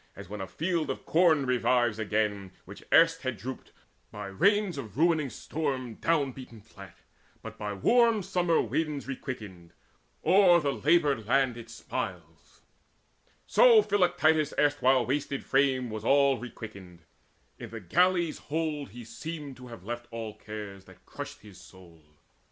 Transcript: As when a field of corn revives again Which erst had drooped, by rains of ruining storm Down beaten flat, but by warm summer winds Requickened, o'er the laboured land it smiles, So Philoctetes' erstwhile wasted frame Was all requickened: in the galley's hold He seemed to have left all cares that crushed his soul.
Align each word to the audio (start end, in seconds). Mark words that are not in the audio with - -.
As 0.15 0.27
when 0.27 0.41
a 0.41 0.47
field 0.47 0.89
of 0.89 1.05
corn 1.05 1.45
revives 1.45 1.99
again 1.99 2.53
Which 2.65 2.81
erst 2.91 3.21
had 3.21 3.37
drooped, 3.37 3.71
by 4.11 4.25
rains 4.29 4.79
of 4.79 4.97
ruining 4.97 5.29
storm 5.29 5.93
Down 5.93 6.31
beaten 6.31 6.59
flat, 6.59 6.97
but 7.43 7.55
by 7.59 7.73
warm 7.73 8.23
summer 8.23 8.59
winds 8.61 9.07
Requickened, 9.07 9.73
o'er 10.25 10.59
the 10.59 10.73
laboured 10.73 11.27
land 11.27 11.55
it 11.55 11.69
smiles, 11.69 12.61
So 13.45 13.83
Philoctetes' 13.83 14.55
erstwhile 14.57 15.05
wasted 15.05 15.43
frame 15.45 15.91
Was 15.91 16.03
all 16.03 16.39
requickened: 16.39 17.01
in 17.59 17.69
the 17.69 17.79
galley's 17.79 18.39
hold 18.39 18.89
He 18.89 19.05
seemed 19.05 19.55
to 19.57 19.67
have 19.67 19.83
left 19.83 20.07
all 20.09 20.33
cares 20.33 20.85
that 20.85 21.05
crushed 21.05 21.41
his 21.41 21.61
soul. 21.61 22.01